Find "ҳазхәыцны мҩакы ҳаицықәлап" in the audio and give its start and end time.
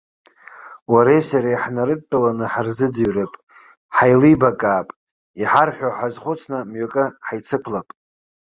5.97-7.87